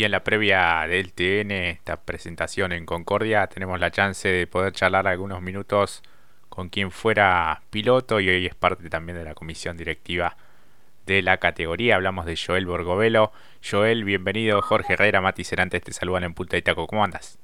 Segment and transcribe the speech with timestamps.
[0.00, 4.72] Y en la previa del TN, esta presentación en Concordia, tenemos la chance de poder
[4.72, 6.02] charlar algunos minutos
[6.48, 10.38] con quien fuera piloto y hoy es parte también de la comisión directiva
[11.04, 11.96] de la categoría.
[11.96, 13.30] Hablamos de Joel Borgovelo.
[13.62, 14.62] Joel, bienvenido.
[14.62, 16.86] Jorge Herrera, Mati Cerantes te saludan en Punta de Taco.
[16.86, 17.38] ¿Cómo andas?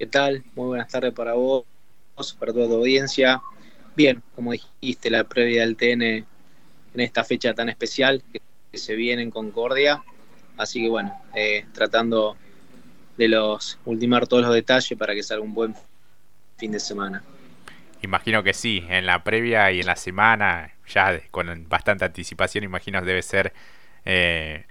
[0.00, 0.42] ¿Qué tal?
[0.56, 1.64] Muy buenas tardes para vos,
[2.40, 3.40] para toda tu audiencia.
[3.94, 6.26] Bien, como dijiste, la previa del TN en
[6.96, 8.40] esta fecha tan especial que
[8.76, 10.02] se viene en Concordia.
[10.56, 12.36] Así que bueno, eh, tratando
[13.16, 15.74] de los ultimar todos los detalles para que salga un buen
[16.56, 17.22] fin de semana.
[18.02, 23.02] Imagino que sí, en la previa y en la semana, ya con bastante anticipación, imagino
[23.02, 23.52] debe ser
[24.04, 24.64] eh,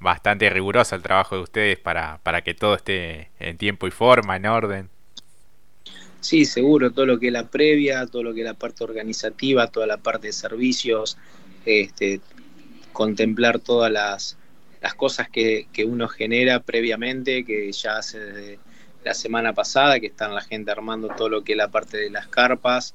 [0.00, 4.36] bastante riguroso el trabajo de ustedes para, para que todo esté en tiempo y forma,
[4.36, 4.90] en orden.
[6.20, 9.66] Sí, seguro, todo lo que es la previa, todo lo que es la parte organizativa,
[9.68, 11.18] toda la parte de servicios,
[11.66, 12.20] este,
[12.92, 14.38] contemplar todas las,
[14.84, 18.58] las cosas que, que, uno genera previamente, que ya hace
[19.02, 22.10] la semana pasada, que están la gente armando todo lo que es la parte de
[22.10, 22.94] las carpas,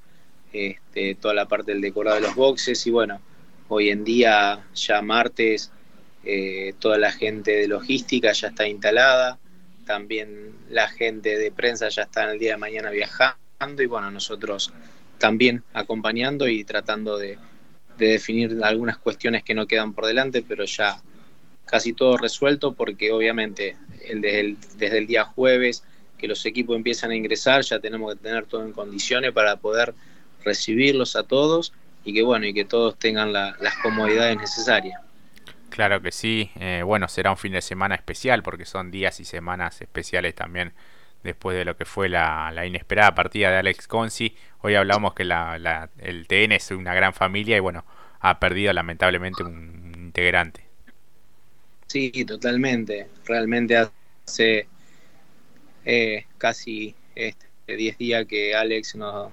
[0.53, 3.19] este, toda la parte del decorado de los boxes y bueno,
[3.69, 5.71] hoy en día ya martes
[6.23, 9.39] eh, toda la gente de logística ya está instalada,
[9.87, 14.11] también la gente de prensa ya está en el día de mañana viajando y bueno,
[14.11, 14.71] nosotros
[15.17, 17.39] también acompañando y tratando de,
[17.97, 21.01] definir algunas cuestiones que no quedan por delante, pero ya
[21.69, 25.83] casi todo resuelto porque obviamente el, desde el día jueves
[26.17, 29.93] que los equipos empiezan a ingresar, ya tenemos que tener todo en condiciones para poder
[30.43, 34.99] recibirlos a todos y que bueno, y que todos tengan las comodidades necesarias.
[35.69, 39.25] Claro que sí, eh, bueno, será un fin de semana especial porque son días y
[39.25, 40.73] semanas especiales también
[41.23, 44.35] después de lo que fue la, inesperada partida de Alex Consi.
[44.61, 47.85] Hoy hablamos que la, el TN es una gran familia y bueno,
[48.19, 50.68] ha perdido lamentablemente un integrante.
[51.89, 53.07] Sí, totalmente.
[53.25, 54.67] Realmente hace
[55.83, 59.31] eh, casi este, 10 días que Alex no,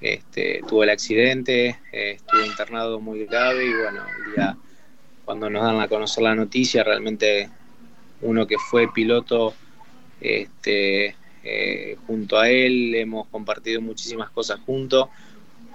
[0.00, 4.56] este, tuvo el accidente, eh, estuvo internado muy grave y bueno, el día
[5.24, 7.50] cuando nos dan a conocer la noticia, realmente
[8.20, 9.54] uno que fue piloto
[10.20, 15.08] este, eh, junto a él, hemos compartido muchísimas cosas juntos.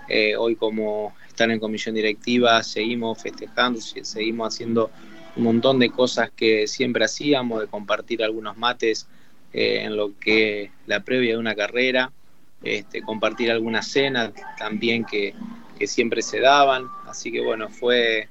[0.09, 4.91] Eh, hoy como están en comisión directiva, seguimos festejando, seguimos haciendo
[5.35, 9.07] un montón de cosas que siempre hacíamos, de compartir algunos mates
[9.53, 12.11] eh, en lo que la previa de una carrera,
[12.63, 15.33] este, compartir algunas cenas también que,
[15.83, 18.29] siempre se daban, así que bueno, fue,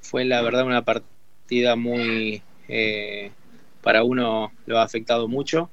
[0.00, 3.30] fue la verdad una partida muy, eh,
[3.82, 5.70] para uno lo ha afectado mucho,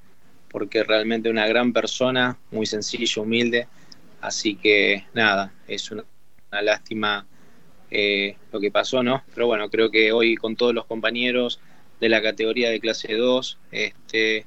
[0.50, 3.68] porque realmente una gran persona, muy sencillo, humilde,
[4.22, 6.04] así que nada, es una,
[6.62, 7.26] lástima
[7.92, 9.24] eh, lo que pasó, ¿no?
[9.34, 11.60] Pero bueno, creo que hoy con todos los compañeros
[12.00, 14.46] de la categoría de clase 2, este,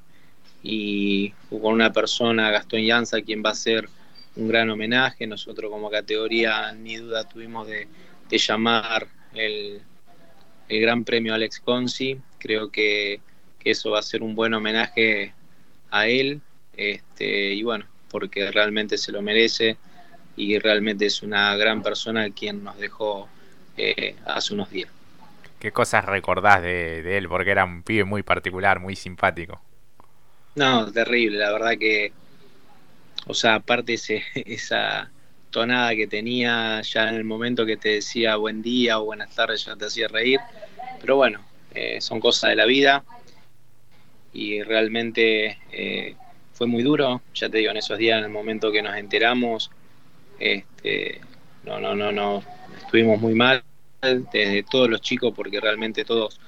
[0.63, 3.89] y con una persona, Gastón Llanza, quien va a hacer
[4.35, 5.27] un gran homenaje.
[5.27, 7.87] Nosotros como categoría, ni duda, tuvimos de,
[8.31, 9.81] llamar el,
[10.69, 12.17] el, Gran Premio Alex Consi.
[12.39, 13.19] Creo que,
[13.63, 15.33] eso va a ser un buen homenaje
[15.91, 16.41] a él.
[16.75, 19.77] Este, y bueno, porque realmente se lo merece
[20.35, 23.27] y realmente es una gran persona quien nos dejó
[23.77, 24.89] eh, hace unos días.
[25.59, 27.29] ¿Qué cosas recordás de, de él?
[27.29, 29.61] Porque era un pibe muy particular, muy simpático.
[30.55, 32.13] No, terrible, la verdad que,
[33.25, 35.09] o sea, aparte ese, esa
[35.49, 39.65] tonada que tenía ya en el momento que te decía buen día o buenas tardes,
[39.65, 40.39] ya te hacía reír,
[40.99, 41.39] pero bueno,
[41.73, 43.03] eh, son cosas de la vida
[44.33, 46.15] y realmente eh,
[46.53, 49.71] fue muy duro, ya te digo, en esos días, en el momento que nos enteramos,
[50.51, 51.21] este,
[51.63, 52.43] no, no, no, no,
[52.77, 53.63] estuvimos muy mal,
[54.01, 56.39] desde todos los chicos, porque realmente todos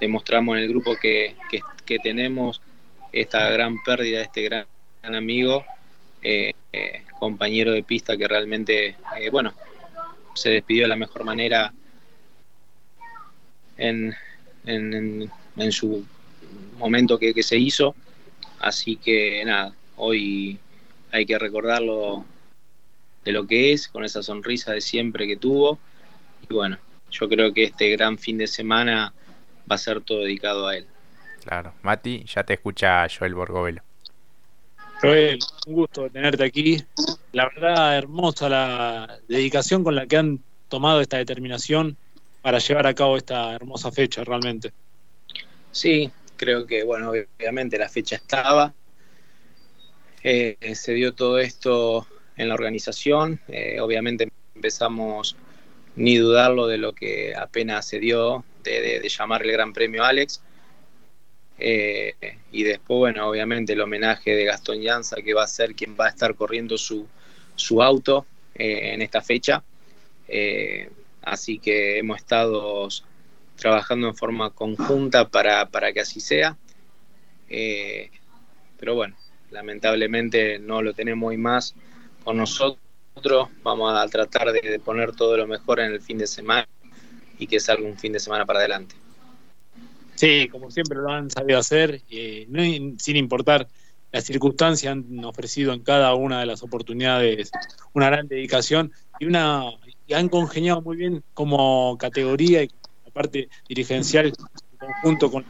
[0.00, 1.34] demostramos en el grupo que,
[1.84, 2.60] que tenemos
[3.12, 4.66] esta gran pérdida de este gran,
[5.02, 5.64] amigo,
[6.22, 9.52] eh, eh, compañero de pista que realmente, eh, bueno,
[10.34, 11.72] se despidió de la mejor manera
[13.76, 14.14] en,
[14.66, 16.04] en, su
[16.78, 17.94] momento que, se hizo.
[18.60, 20.58] Así que nada, hoy
[21.10, 22.24] hay que recordarlo
[23.24, 25.78] de lo que es, con esa sonrisa de siempre que tuvo.
[26.48, 26.78] Y bueno,
[27.10, 29.12] yo creo que este gran fin de semana
[29.70, 30.86] va a ser todo dedicado a él.
[31.44, 31.74] Claro.
[31.82, 33.82] Mati, ya te escucha Joel Borgovelo.
[35.00, 36.84] Joel, un gusto tenerte aquí.
[37.32, 41.96] La verdad, hermosa la dedicación con la que han tomado esta determinación
[42.42, 44.72] para llevar a cabo esta hermosa fecha, realmente.
[45.72, 48.74] Sí, creo que, bueno, obviamente la fecha estaba.
[50.22, 52.06] Eh, se dio todo esto
[52.40, 53.38] en la organización.
[53.48, 55.36] Eh, obviamente empezamos
[55.96, 60.40] ni dudarlo de lo que apenas se dio de, de llamar el Gran Premio Alex
[61.62, 62.14] Eh,
[62.52, 66.06] y después, bueno, obviamente el homenaje de Gastón Llanza, que va a ser quien va
[66.06, 67.06] a estar corriendo su,
[67.54, 69.62] su auto eh, en esta fecha.
[71.22, 72.88] Así que hemos estado
[73.56, 76.56] trabajando en forma conjunta para, para que así sea.
[78.78, 79.16] pero bueno,
[79.50, 81.74] lamentablemente no lo tenemos hoy más
[82.24, 83.48] con nosotros.
[83.62, 86.66] Vamos a tratar de poner todo lo mejor en el fin de semana
[87.38, 88.94] y que salga un fin de semana para adelante.
[90.14, 92.46] Sí, como siempre lo han sabido hacer, eh,
[92.98, 93.66] sin importar
[94.12, 97.50] las circunstancias, han ofrecido en cada una de las oportunidades
[97.94, 99.64] una gran dedicación y una
[100.12, 102.70] han congeniado muy bien como categoría y
[103.04, 104.34] la parte dirigencial en
[104.78, 105.44] conjunto con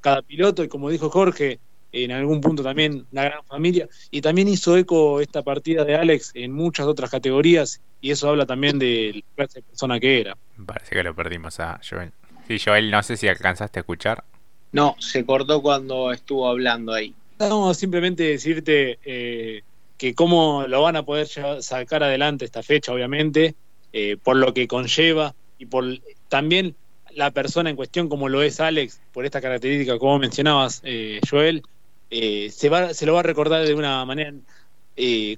[0.00, 1.60] cada piloto y como dijo Jorge,
[1.92, 6.32] en algún punto también una gran familia y también hizo eco esta partida de Alex
[6.34, 10.36] en muchas otras categorías y eso habla también de la clase de persona que era.
[10.64, 12.12] Parece que lo perdimos a Joel.
[12.48, 14.24] Sí, Joel, no sé si alcanzaste a escuchar.
[14.72, 17.14] No, se cortó cuando estuvo hablando ahí.
[17.38, 19.62] No, simplemente decirte eh,
[19.96, 21.26] que cómo lo van a poder
[21.60, 23.54] sacar adelante esta fecha, obviamente,
[23.92, 25.84] eh, por lo que conlleva y por
[26.28, 26.76] también
[27.14, 31.62] la persona en cuestión, como lo es Alex, por esta característica, como mencionabas, eh, Joel,
[32.10, 34.32] se, va, se lo va a recordar de una manera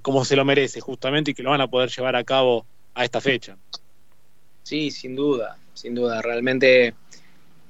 [0.01, 3.05] como se lo merece, justamente, y que lo van a poder llevar a cabo a
[3.05, 3.57] esta fecha.
[4.63, 6.21] Sí, sin duda, sin duda.
[6.21, 6.93] Realmente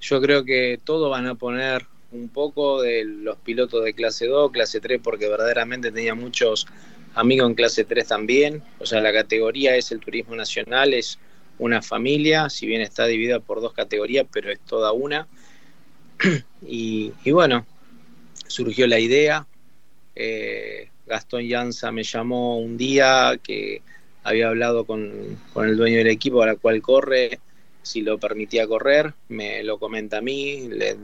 [0.01, 4.51] yo creo que todos van a poner un poco de los pilotos de clase 2,
[4.51, 6.67] clase 3, porque verdaderamente tenía muchos
[7.15, 8.61] amigos en clase 3 también.
[8.79, 11.19] O sea, la categoría es el turismo nacional, es
[11.57, 15.27] una familia, si bien está dividida por dos categorías, pero es toda una.
[16.65, 17.65] Y, bueno,
[18.53, 19.47] surgió la idea.
[20.15, 23.81] Eh, Gastón Llanza me llamó un día que
[24.23, 27.39] había hablado con, con el dueño del equipo a la cual corre
[27.81, 30.95] si lo permitía correr, me lo comenta a mí, le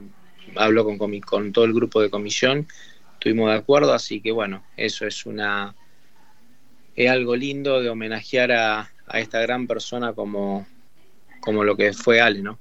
[0.56, 2.68] hablo con, con todo el grupo de comisión,
[3.14, 5.76] estuvimos de acuerdo, así que bueno, eso es una
[6.96, 10.68] es algo lindo de homenajear a, esta gran persona como,
[11.40, 12.60] como lo que fue Ale, ¿no?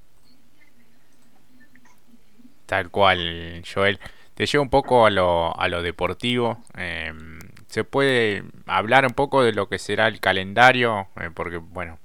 [2.66, 3.98] Tal cual, Joel.
[4.38, 6.62] Te llevo un poco a lo, a lo deportivo.
[6.76, 11.08] Em, ¿Se puede hablar un poco de lo que será el calendario?
[11.20, 11.98] Eh, porque, bueno,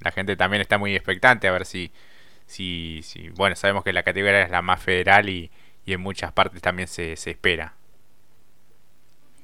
[0.00, 1.90] la gente también está muy expectante a ver si,
[2.44, 5.50] si, si bueno, sabemos que la categoría es la más federal y,
[5.86, 7.72] en muchas partes también se, se espera.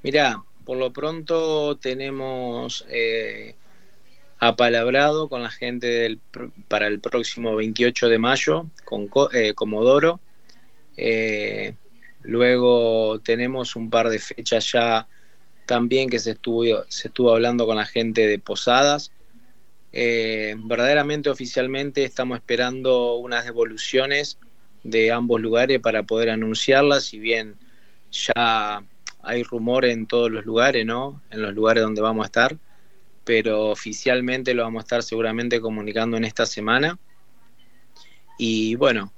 [0.03, 3.55] Mira, por lo pronto tenemos eh,
[4.39, 6.21] apalabrado con la gente del,
[6.69, 10.21] para el próximo 28 de mayo con eh, Comodoro.
[10.99, 11.75] Eh,
[12.25, 15.07] luego tenemos un par de fechas ya
[15.67, 19.13] también que se estuvo, se estuvo hablando con la gente de Posadas
[19.97, 24.41] eh, verdaderamente oficialmente estamos esperando unas devoluciones
[24.83, 27.55] de ambos lugares para poder anunciarlas, si bien
[28.11, 28.83] ya
[29.23, 31.23] hay rumor en todos los lugares, ¿no?
[31.31, 32.57] En los lugares donde vamos a estar,
[33.23, 36.99] pero oficialmente lo vamos a estar seguramente comunicando en esta semana.
[38.37, 39.13] Y bueno,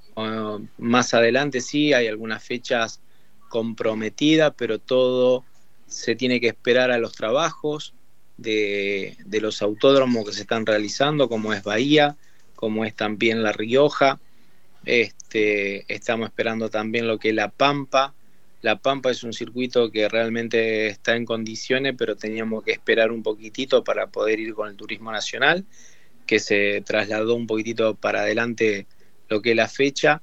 [0.78, 3.00] más adelante sí, hay algunas fechas
[3.48, 5.44] comprometidas, pero todo
[5.86, 7.94] se tiene que esperar a los trabajos,
[8.36, 12.16] de, los autódromos que se están realizando, como es Bahía,
[12.54, 14.20] como es también La Rioja.
[14.84, 18.14] Este, estamos esperando también lo que es La Pampa.
[18.62, 23.22] La Pampa es un circuito que realmente está en condiciones, pero teníamos que esperar un
[23.22, 25.64] poquitito para poder ir con el turismo nacional,
[26.26, 28.86] que se trasladó un poquitito para adelante
[29.28, 30.22] lo que es la fecha.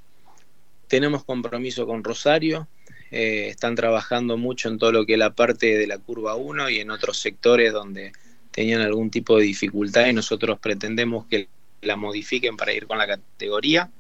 [0.88, 2.68] Tenemos compromiso con Rosario,
[3.12, 6.70] eh, están trabajando mucho en todo lo que es la parte de la curva 1
[6.70, 8.12] y en otros sectores donde
[8.52, 11.48] tenían algún tipo de dificultad y nosotros pretendemos que
[11.82, 13.92] la modifiquen para ir con la categoría.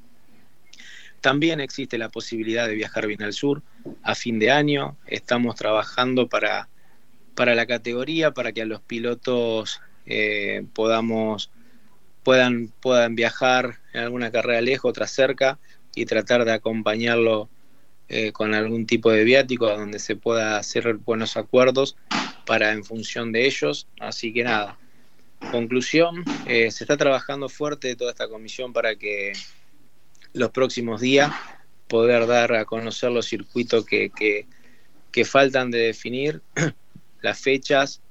[1.21, 3.61] También existe la posibilidad de viajar bien al sur
[4.01, 4.97] a fin de año.
[5.05, 6.67] Estamos trabajando para,
[7.35, 11.51] para la categoría, para que a los pilotos eh, podamos,
[12.23, 15.59] puedan, puedan viajar en alguna carrera lejos, otra cerca,
[15.95, 17.49] y tratar de acompañarlo
[18.09, 21.95] eh, con algún tipo de viático donde se pueda hacer buenos acuerdos
[22.45, 23.87] para en función de ellos.
[23.99, 24.77] Así que nada,
[25.51, 29.33] conclusión, eh, se está trabajando fuerte toda esta comisión para que
[30.33, 31.31] los próximos días
[31.87, 34.11] poder dar a conocer los circuitos que,
[35.11, 36.41] que, faltan de definir,
[37.21, 38.01] las fechas.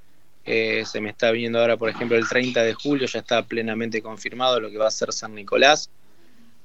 [0.44, 4.02] Eh, se me está viendo ahora, por ejemplo, el 30 de julio ya está plenamente
[4.02, 5.90] confirmado lo que va a ser San Nicolás.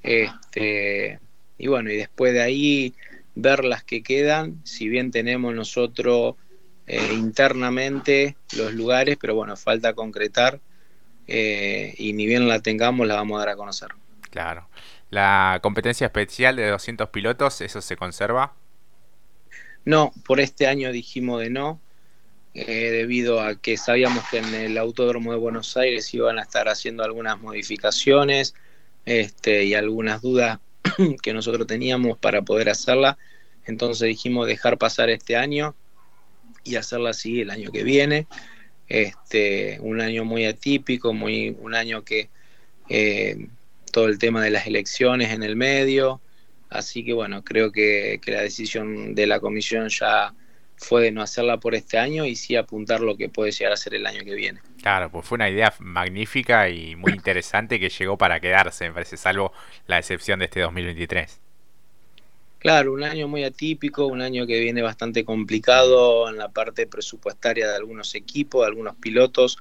[0.02, 1.20] Este,
[1.58, 2.94] y bueno, y después de ahí
[3.36, 6.36] ver las que quedan, si bien tenemos nosotros
[6.88, 10.60] eh, internamente los lugares, pero bueno, falta concretar
[11.28, 13.90] eh, y ni bien la tengamos la vamos a dar a conocer.
[14.32, 14.68] Claro.
[15.10, 18.54] La competencia especial de 200 pilotos, ¿eso se conserva?
[19.86, 21.80] No, por este año dijimos de no,
[22.60, 26.68] eh, debido a que sabíamos que en el Autódromo de Buenos Aires iban a estar
[26.68, 28.56] haciendo algunas modificaciones
[29.06, 30.58] este, y algunas dudas
[31.22, 33.20] que nosotros teníamos para poder hacerla.
[33.68, 35.76] Entonces dijimos dejar pasar este año
[36.64, 38.26] y hacerla así el año que viene.
[38.90, 42.32] Este, un año muy atípico, muy, un año que
[42.90, 43.50] eh,
[43.92, 46.22] todo el tema de las elecciones en el medio.
[46.72, 50.34] Así que bueno, creo que, que la decisión de la comisión ya
[50.78, 53.78] fue de no hacerla por este año y sí apuntar lo que puede llegar a
[53.78, 54.62] ser el año que viene.
[54.82, 59.18] Claro, pues fue una idea magnífica y muy interesante que llegó para quedarse, me parece,
[59.18, 59.52] salvo
[59.88, 61.42] la excepción de este 2023.
[62.60, 67.68] Claro, un año muy atípico, un año que viene bastante complicado en la parte presupuestaria
[67.68, 69.58] de algunos equipos, de algunos pilotos,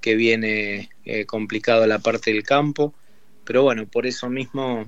[0.00, 2.94] que viene eh, complicado la parte del campo,
[3.44, 4.86] pero bueno, por eso mismo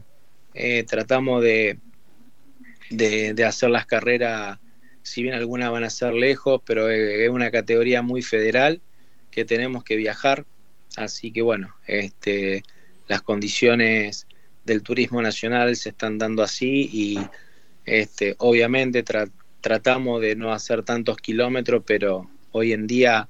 [0.54, 1.78] eh, tratamos de,
[2.90, 4.58] de, de hacer las carreras
[5.06, 8.80] si bien algunas van a ser lejos, pero es una categoría muy federal
[9.30, 10.44] que tenemos que viajar,
[10.96, 12.64] así que bueno, este,
[13.06, 14.26] las condiciones
[14.64, 17.20] del turismo nacional se están dando así y
[17.84, 19.04] este, obviamente
[19.60, 23.28] tratamos de no hacer tantos kilómetros, pero hoy en día,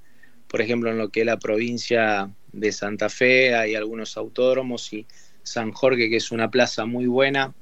[0.49, 5.07] por ejemplo, en lo que es la provincia de Santa Fe, hay algunos autódromos y
[5.43, 7.53] San Jorge, que es una plaza muy buena,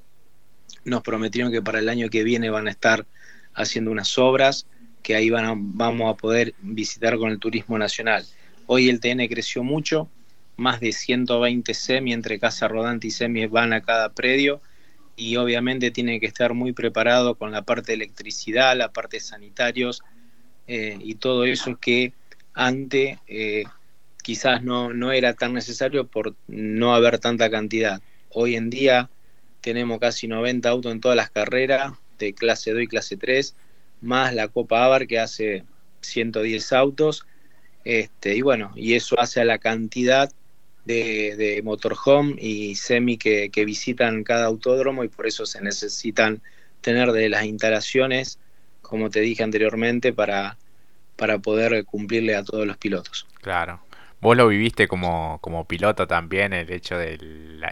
[0.84, 3.06] nos prometieron que para el año que viene van a estar
[3.54, 4.66] haciendo unas obras
[5.02, 8.24] que ahí van vamos a poder visitar con el turismo nacional.
[8.66, 10.08] Hoy el TN creció mucho,
[10.56, 14.60] más de 120 semi entre casa rodante y semi van a cada predio
[15.16, 19.20] y obviamente tiene que estar muy preparado con la parte de electricidad, la parte de
[19.20, 20.02] sanitarios
[20.66, 22.12] eh, y todo eso que
[22.54, 23.64] antes eh,
[24.22, 28.00] quizás no, no era tan necesario por no haber tanta cantidad.
[28.30, 29.10] Hoy en día
[29.60, 31.92] tenemos casi 90 autos en todas las carreras,
[32.32, 33.54] clase 2 y clase 3,
[34.00, 35.64] más la Copa Abar que hace
[36.00, 37.26] 110 autos.
[37.84, 40.32] Este, y bueno, y eso hace a la cantidad
[40.84, 46.40] de, motorhome y semi que, visitan cada autódromo y por eso se necesitan
[46.80, 48.38] tener de las instalaciones,
[48.82, 50.58] como te dije anteriormente, para,
[51.16, 53.26] para poder cumplirle a todos los pilotos.
[53.40, 53.80] Claro.
[54.20, 57.18] Vos lo viviste como, como piloto también, el hecho de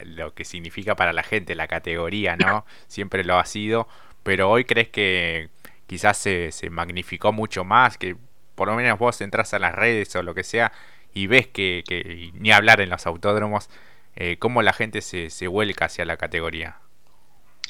[0.05, 2.67] lo que significa para la gente la categoría, ¿no?
[2.89, 3.89] Siempre lo ha sido,
[4.23, 5.51] pero hoy crees que
[5.87, 8.17] quizás se, se magnificó mucho más, que
[8.55, 10.73] por lo menos vos entras a las redes o lo que sea
[11.15, 13.69] y ves que, que ni hablar en los autódromos,
[14.17, 16.77] eh, cómo la gente se, se vuelca hacia la categoría.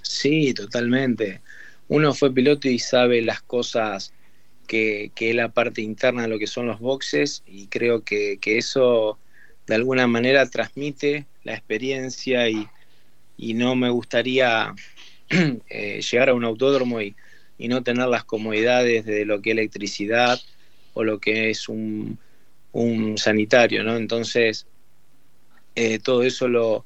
[0.03, 1.41] Sí, totalmente.
[1.89, 4.13] Uno fue piloto y sabe las cosas
[4.67, 8.39] que, que es la parte interna de lo que son los boxes y creo que,
[8.41, 9.19] que eso
[9.67, 12.69] de alguna manera transmite la experiencia y,
[13.37, 14.75] y no me gustaría
[15.71, 17.15] Eh, llegar a un autódromo y,
[17.59, 20.41] no tener las comodidades de lo que es electricidad
[20.95, 22.19] o lo que es un,
[23.17, 23.97] sanitario, ¿no?
[23.97, 24.67] Entonces,
[25.77, 26.83] eh, todo eso lo,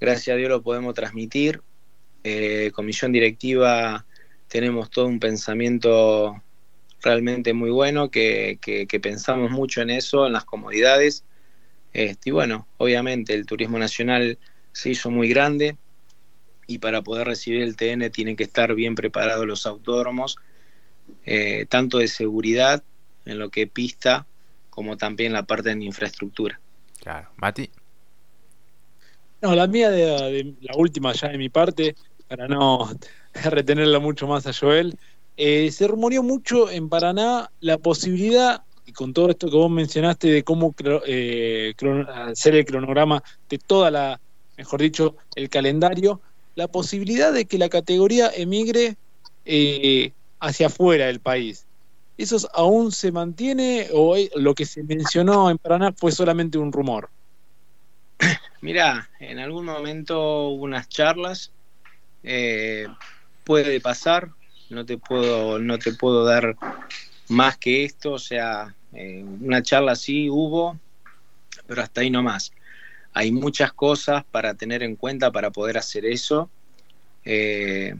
[0.00, 1.60] gracias a Dios lo podemos transmitir.
[2.24, 4.06] Eh, comisión directiva
[4.48, 6.42] tenemos todo un pensamiento
[7.02, 8.58] realmente muy bueno, que,
[9.02, 11.24] pensamos mucho en eso, en las comodidades.
[11.92, 14.38] Este, y bueno, obviamente el turismo nacional
[14.72, 15.76] se hizo muy grande,
[16.66, 20.36] y para poder recibir el TN tienen que estar bien preparados los autódromos,
[21.24, 22.82] eh, tanto de seguridad
[23.24, 24.26] en lo que pista
[24.70, 26.60] como también la parte de infraestructura.
[27.00, 27.70] Claro, Mati.
[29.40, 31.94] No, la mía de, la última ya de mi parte,
[32.28, 32.90] para no
[33.32, 34.98] retenerla mucho más a Joel,
[35.36, 40.28] eh, se rumoreó mucho en Paraná la posibilidad, y con todo esto que vos mencionaste
[40.28, 40.74] de cómo
[41.06, 41.74] eh,
[42.08, 44.20] hacer el cronograma de toda la,
[44.56, 46.20] mejor dicho, el calendario,
[46.56, 48.96] la posibilidad de que la categoría emigre
[49.44, 51.66] eh, hacia afuera del país.
[52.18, 57.10] ¿Eso aún se mantiene o lo que se mencionó en Paraná fue solamente un rumor?
[58.62, 61.52] Mira, en algún momento hubo unas charlas,
[62.22, 62.88] eh,
[63.44, 64.30] puede pasar,
[64.70, 66.56] no te puedo, no te puedo dar
[67.28, 70.80] más que esto, o sea, eh, una charla sí hubo,
[71.66, 72.50] pero hasta ahí no más
[73.16, 76.50] hay muchas cosas para tener en cuenta para poder hacer eso.
[77.24, 77.94] Eh,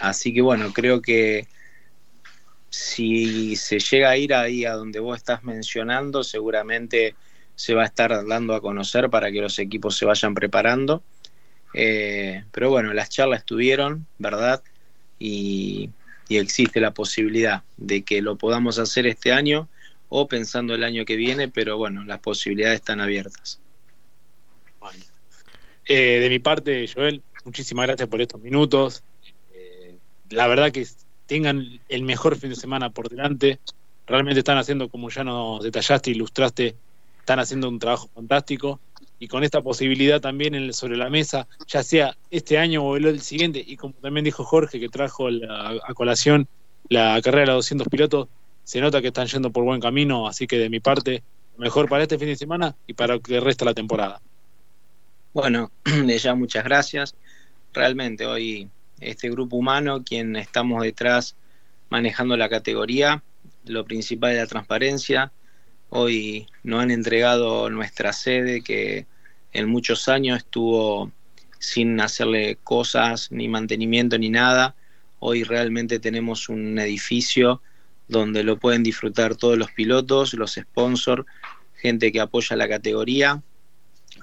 [0.00, 1.46] así que bueno, creo que
[2.70, 7.14] si se llega a ir ahí a donde vos estás mencionando, seguramente
[7.56, 11.02] se va a estar dando a conocer para que los equipos se vayan preparando.
[11.74, 14.62] Eh, pero bueno, las charlas estuvieron, ¿verdad?
[15.18, 15.90] Y,
[16.26, 19.68] y, existe la posibilidad de que lo podamos hacer este año
[20.08, 23.60] o pensando el año que viene, pero bueno, las posibilidades están abiertas.
[25.86, 29.02] Eh, de mi parte, Joel, muchísimas gracias por estos minutos.
[29.54, 29.96] Eh,
[30.30, 30.86] la verdad que
[31.26, 33.58] tengan el mejor fin de semana por delante.
[34.06, 36.76] Realmente están haciendo, como ya nos detallaste, ilustraste,
[37.20, 38.80] están haciendo un trabajo fantástico.
[39.18, 43.62] Y con esta posibilidad también sobre la mesa, ya sea este año o el, siguiente,
[43.66, 46.46] y como también dijo Jorge, que trajo a colación
[46.88, 48.28] la carrera de los 200 pilotos,
[48.62, 51.22] se nota que están yendo por buen camino, así que de mi parte,
[51.56, 54.20] mejor para este fin de semana y para lo que resta la temporada.
[55.40, 57.14] Bueno, de ya muchas gracias.
[57.72, 58.68] Realmente hoy
[58.98, 61.36] este grupo humano, quien estamos detrás
[61.90, 63.22] manejando la categoría,
[63.64, 65.30] lo principal es la transparencia.
[65.90, 69.06] Hoy nos han entregado nuestra sede que
[69.52, 71.12] en muchos años estuvo
[71.60, 74.74] sin hacerle cosas, ni mantenimiento, ni nada.
[75.20, 77.62] Hoy realmente tenemos un edificio
[78.08, 81.24] donde lo pueden disfrutar todos los pilotos, los sponsors,
[81.76, 83.40] gente que apoya la categoría.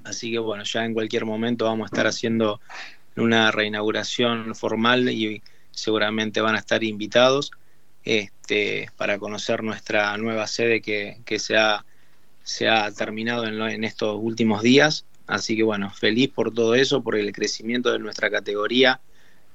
[0.06, 2.62] Así que bueno, ya en cualquier momento vamos a estar haciendo
[3.18, 7.52] una reinauguración formal y seguramente van a estar invitados
[8.04, 11.84] este, para conocer nuestra nueva sede que, se, ha,
[12.44, 15.06] se, ha, terminado en, en estos últimos días.
[15.28, 19.02] Así que bueno, feliz por todo eso, por el crecimiento de nuestra categoría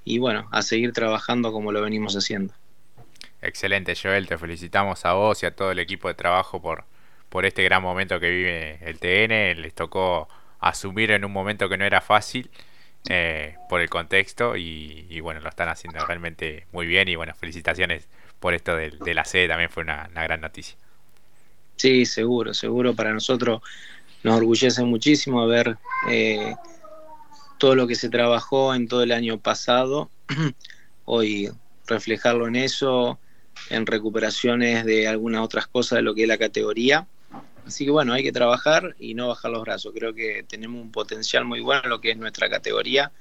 [0.05, 2.53] y bueno, a seguir trabajando como lo venimos haciendo.
[3.41, 6.85] Excelente, Joel, te felicitamos a vos y a todo el equipo de trabajo por,
[7.29, 9.63] por este gran momento que vive el TN.
[9.63, 10.29] Les tocó
[10.61, 12.51] asumir en un momento que no era fácil
[13.09, 18.09] eh, por el contexto y, bueno, lo están haciendo realmente muy bien y bueno, felicitaciones
[18.39, 20.77] por esto de, la sede, también fue una, gran noticia.
[21.77, 23.63] Sí, seguro, seguro para nosotros
[24.23, 25.79] nos orgullece muchísimo ver
[26.11, 26.55] eh,
[27.57, 30.11] todo lo que se trabajó en todo el año pasado,
[31.07, 31.51] hoy
[31.87, 33.19] reflejarlo en eso,
[33.71, 37.07] en recuperaciones de algunas otras cosas de lo que es la categoría
[37.71, 39.93] Así que bueno, hay que trabajar y no bajar los brazos.
[39.95, 43.13] Creo que tenemos un potencial muy bueno en lo que es nuestra categoría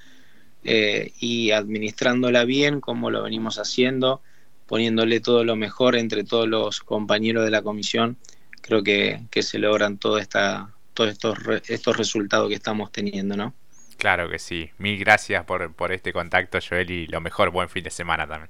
[0.64, 4.24] eh, y administrándola bien como lo venimos haciendo,
[4.66, 8.18] poniéndole todo lo mejor entre todos los compañeros de la comisión,
[8.62, 13.54] creo que, se logran todo esta, todos estos, estos resultados que estamos teniendo, ¿no?
[13.98, 14.72] Claro que sí.
[14.80, 18.50] Mil gracias por, por este contacto, Joel, y lo mejor, buen fin de semana también.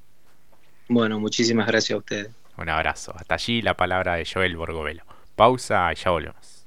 [0.87, 2.29] Bueno, muchísimas gracias a ustedes.
[2.55, 3.13] Un abrazo.
[3.17, 5.08] Hasta allí la palabra de Joel Borgovelo.
[5.39, 6.65] Pausa y ya volvemos.